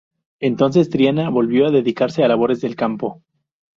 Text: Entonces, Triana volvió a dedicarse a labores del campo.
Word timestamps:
Entonces, 0.39 0.89
Triana 0.89 1.29
volvió 1.29 1.67
a 1.67 1.71
dedicarse 1.71 2.23
a 2.23 2.27
labores 2.27 2.59
del 2.59 2.75
campo. 2.75 3.21